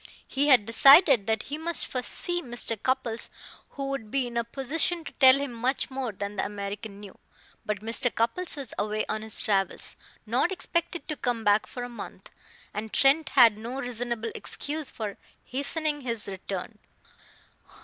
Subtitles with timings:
[0.27, 2.75] He had decided that he must first see Mr.
[2.81, 3.29] Cupples,
[3.73, 7.19] who would be in a position to tell him much more than the American knew.
[7.67, 8.09] But Mr.
[8.11, 9.95] Cupples was away on his travels,
[10.25, 12.31] not expected to come back for a month;
[12.73, 16.79] and Trent had no reasonable excuse for hastening his return.